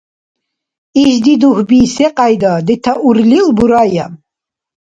[1.03, 4.05] Ишди дугьби секьяйда детаурлил бурая.